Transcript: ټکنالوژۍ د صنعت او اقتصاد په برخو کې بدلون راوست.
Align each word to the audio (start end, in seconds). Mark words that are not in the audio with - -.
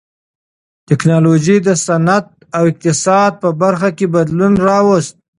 ټکنالوژۍ 0.87 1.57
د 1.67 1.69
صنعت 1.85 2.25
او 2.55 2.63
اقتصاد 2.71 3.31
په 3.41 3.49
برخو 3.61 3.89
کې 3.97 4.05
بدلون 4.15 4.53
راوست. 4.67 5.13